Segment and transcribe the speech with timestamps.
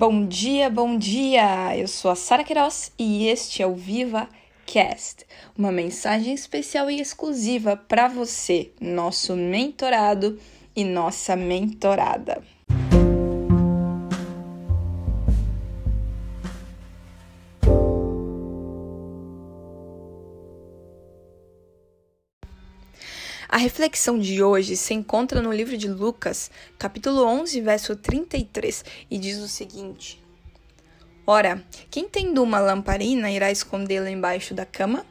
[0.00, 1.76] Bom dia, bom dia!
[1.76, 4.30] Eu sou a Sara Queiroz e este é o Viva
[4.64, 10.40] Cast, uma mensagem especial e exclusiva para você, nosso mentorado
[10.74, 12.42] e nossa mentorada.
[23.52, 29.18] A reflexão de hoje se encontra no livro de Lucas, capítulo 11, verso 33, e
[29.18, 30.22] diz o seguinte:
[31.26, 31.60] Ora,
[31.90, 35.04] quem tendo uma lamparina irá escondê-la embaixo da cama?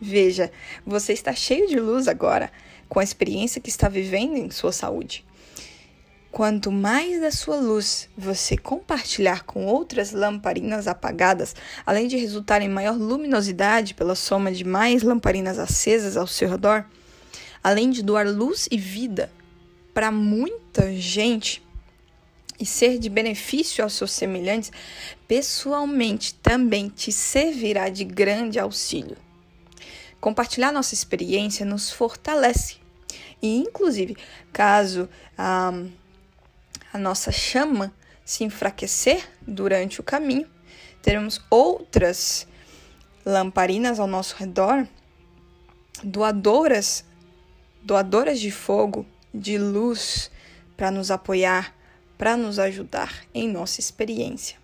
[0.00, 0.50] Veja,
[0.84, 2.50] você está cheio de luz agora,
[2.88, 5.24] com a experiência que está vivendo em sua saúde.
[6.32, 11.54] Quanto mais da sua luz você compartilhar com outras lamparinas apagadas,
[11.86, 16.84] além de resultar em maior luminosidade pela soma de mais lamparinas acesas ao seu redor,
[17.66, 19.28] além de doar luz e vida
[19.92, 21.60] para muita gente
[22.60, 24.70] e ser de benefício aos seus semelhantes,
[25.26, 29.16] pessoalmente também te servirá de grande auxílio.
[30.20, 32.76] Compartilhar nossa experiência nos fortalece
[33.42, 34.16] e, inclusive,
[34.52, 35.72] caso a,
[36.92, 37.92] a nossa chama
[38.24, 40.48] se enfraquecer durante o caminho,
[41.02, 42.46] teremos outras
[43.24, 44.86] lamparinas ao nosso redor,
[46.04, 47.04] doadoras
[47.86, 50.28] doadoras de fogo, de luz,
[50.76, 51.72] para nos apoiar,
[52.18, 54.58] para nos ajudar em nossa experiência.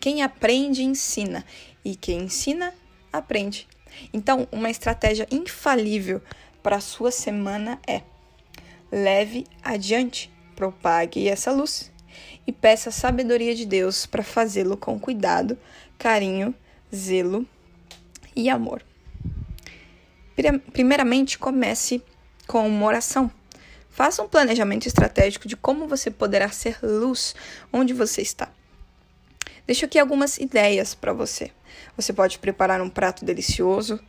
[0.00, 1.44] Quem aprende, ensina,
[1.84, 2.74] e quem ensina,
[3.12, 3.68] aprende.
[4.12, 6.20] Então, uma estratégia infalível
[6.60, 8.02] para a sua semana é:
[8.90, 11.92] leve adiante, propague essa luz
[12.44, 15.56] e peça a sabedoria de Deus para fazê-lo com cuidado,
[15.96, 16.52] carinho,
[16.92, 17.46] zelo
[18.34, 18.82] e amor.
[20.72, 22.02] Primeiramente, comece
[22.46, 23.30] com uma oração.
[23.90, 27.34] Faça um planejamento estratégico de como você poderá ser luz
[27.72, 28.50] onde você está.
[29.66, 31.50] Deixo aqui algumas ideias para você.
[31.96, 34.00] Você pode preparar um prato delicioso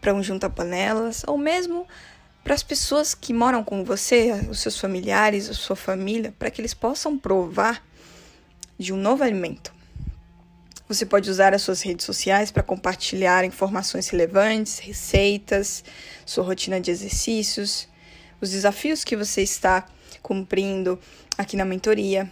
[0.00, 1.86] para um junta-panelas ou mesmo
[2.42, 6.60] para as pessoas que moram com você, os seus familiares, a sua família, para que
[6.60, 7.84] eles possam provar
[8.78, 9.72] de um novo alimento.
[10.90, 15.84] Você pode usar as suas redes sociais para compartilhar informações relevantes, receitas,
[16.26, 17.86] sua rotina de exercícios,
[18.40, 19.86] os desafios que você está
[20.20, 20.98] cumprindo
[21.38, 22.28] aqui na mentoria.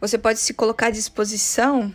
[0.00, 1.94] Você pode se colocar à disposição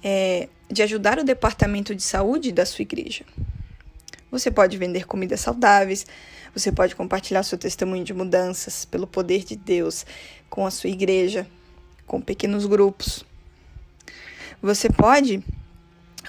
[0.00, 3.24] é, de ajudar o departamento de saúde da sua igreja.
[4.30, 6.06] Você pode vender comidas saudáveis,
[6.54, 10.06] você pode compartilhar seu testemunho de mudanças pelo poder de Deus
[10.48, 11.48] com a sua igreja,
[12.06, 13.24] com pequenos grupos.
[14.62, 15.42] Você pode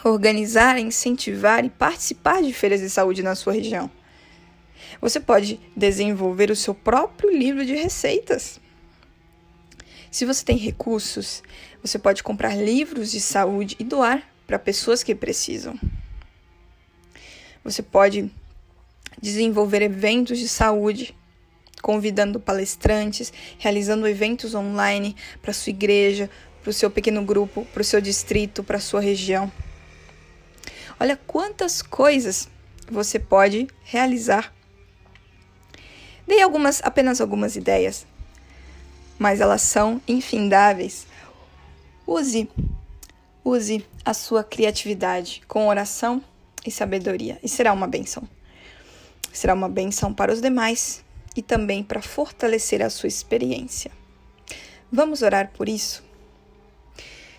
[0.04, 3.90] organizar, incentivar e participar de feiras de saúde na sua região.
[5.02, 8.60] Você pode desenvolver o seu próprio livro de receitas.
[10.12, 11.44] Se você tem recursos,
[11.82, 15.78] você pode comprar livros de saúde e doar para pessoas que precisam.
[17.64, 18.32] Você pode
[19.22, 21.16] desenvolver eventos de saúde,
[21.82, 26.30] convidando palestrantes, realizando eventos online para sua igreja,
[26.66, 29.52] para o seu pequeno grupo, para o seu distrito, para a sua região.
[31.00, 32.50] Olha quantas coisas
[32.90, 34.52] você pode realizar.
[36.26, 38.08] Dei algumas, apenas algumas ideias,
[39.20, 41.06] mas elas são infindáveis.
[42.08, 42.50] Use,
[43.44, 46.20] use a sua criatividade com oração
[46.66, 48.28] e sabedoria, e será uma benção.
[49.32, 51.06] Será uma benção para os demais
[51.36, 53.92] e também para fortalecer a sua experiência.
[54.92, 56.05] Vamos orar por isso?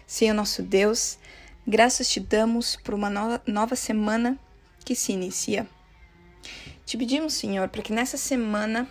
[0.06, 1.18] Senhor nosso Deus,
[1.66, 4.38] graças te damos por uma nova semana
[4.84, 5.66] que se inicia.
[6.84, 8.88] Te pedimos, Senhor, para que nessa semana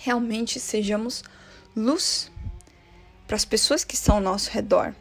[0.00, 1.22] realmente sejamos
[1.76, 2.28] luz
[3.24, 4.92] para as pessoas que estão ao nosso redor,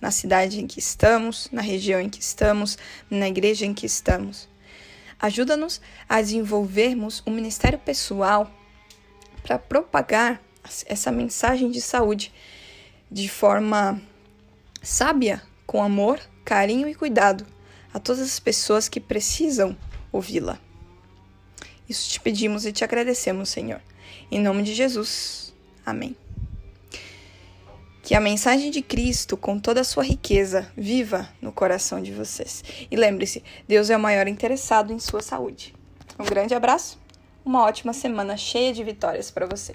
[0.00, 2.78] na cidade em que estamos, na região em que estamos,
[3.10, 4.48] na igreja em que estamos.
[5.18, 8.50] Ajuda-nos a desenvolvermos um ministério pessoal
[9.42, 10.40] para propagar
[10.86, 12.32] essa mensagem de saúde
[13.10, 14.00] de forma
[14.82, 17.46] sábia, com amor, carinho e cuidado
[17.92, 19.76] a todas as pessoas que precisam
[20.12, 20.58] ouvi-la.
[21.88, 23.80] Isso te pedimos e te agradecemos, Senhor.
[24.30, 25.52] Em nome de Jesus.
[25.84, 26.16] Amém.
[28.02, 32.64] Que a mensagem de Cristo, com toda a sua riqueza, viva no coração de vocês.
[32.90, 35.74] E lembre-se, Deus é o maior interessado em sua saúde.
[36.18, 36.98] Um grande abraço,
[37.44, 39.74] uma ótima semana cheia de vitórias para você.